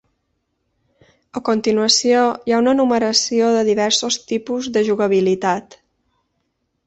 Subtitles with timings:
[1.39, 5.77] A continuació hi ha una enumeració de diversos tipus de jugabilitat.